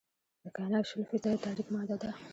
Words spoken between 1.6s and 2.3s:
ماده ده.